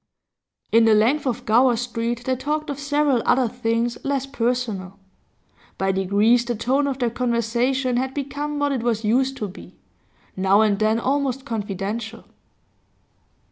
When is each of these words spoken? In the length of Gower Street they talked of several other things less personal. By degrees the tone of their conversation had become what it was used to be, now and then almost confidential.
In 0.71 0.85
the 0.85 0.95
length 0.95 1.27
of 1.27 1.45
Gower 1.45 1.75
Street 1.75 2.23
they 2.25 2.35
talked 2.35 2.71
of 2.71 2.79
several 2.79 3.21
other 3.23 3.47
things 3.47 3.99
less 4.03 4.25
personal. 4.25 4.97
By 5.77 5.91
degrees 5.91 6.43
the 6.43 6.55
tone 6.55 6.87
of 6.87 6.97
their 6.97 7.11
conversation 7.11 7.97
had 7.97 8.15
become 8.15 8.57
what 8.57 8.71
it 8.71 8.81
was 8.81 9.03
used 9.05 9.37
to 9.37 9.47
be, 9.47 9.75
now 10.35 10.61
and 10.61 10.79
then 10.79 10.99
almost 10.99 11.45
confidential. 11.45 12.25